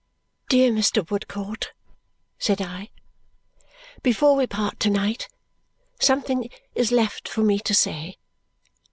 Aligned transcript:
"Dear 0.49 0.71
Mr. 0.71 1.07
Woodcourt," 1.11 1.73
said 2.39 2.59
I, 2.59 2.89
"before 4.01 4.35
we 4.35 4.47
part 4.47 4.79
to 4.79 4.89
night, 4.89 5.27
something 5.99 6.49
is 6.73 6.91
left 6.91 7.29
for 7.29 7.43
me 7.43 7.59
to 7.59 7.73
say. 7.75 8.15